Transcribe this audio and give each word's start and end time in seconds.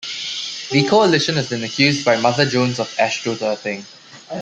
The 0.71 0.83
Coalition 0.89 1.35
has 1.35 1.47
been 1.49 1.63
accused 1.63 2.03
by 2.03 2.17
"Mother 2.19 2.43
Jones" 2.47 2.79
of 2.79 2.89
astroturfing. 2.95 3.85